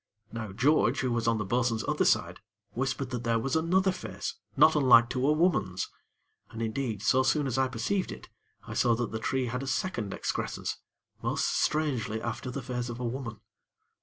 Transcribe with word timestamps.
Now, 0.31 0.51
George, 0.51 1.01
who 1.01 1.11
was 1.11 1.27
on 1.27 1.37
the 1.37 1.45
bo'sun's 1.45 1.83
other 1.87 2.05
side, 2.05 2.39
whispered 2.71 3.11
that 3.11 3.23
there 3.23 3.37
was 3.37 3.55
another 3.55 3.91
face, 3.91 4.33
not 4.57 4.75
unlike 4.75 5.11
to 5.11 5.27
a 5.27 5.31
woman's, 5.31 5.87
and, 6.49 6.59
indeed, 6.59 7.03
so 7.03 7.21
soon 7.21 7.45
as 7.45 7.59
I 7.59 7.67
perceived 7.67 8.11
it, 8.11 8.27
I 8.67 8.73
saw 8.73 8.95
that 8.95 9.11
the 9.11 9.19
tree 9.19 9.45
had 9.45 9.61
a 9.61 9.67
second 9.67 10.11
excrescence, 10.11 10.77
most 11.21 11.45
strangely 11.47 12.19
after 12.19 12.49
the 12.49 12.63
face 12.63 12.89
of 12.89 12.99
a 12.99 13.05
woman. 13.05 13.41